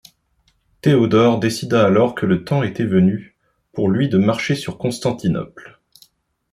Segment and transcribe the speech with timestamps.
[0.81, 3.35] Théodore décida alors que le temps était venu
[3.71, 5.79] pour lui de marcher sur Constantinople.